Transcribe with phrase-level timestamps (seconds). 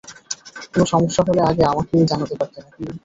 [0.67, 2.83] কোনো সমস্যা হলে আগে আমাকেই জানাতে পারতে, নাকি?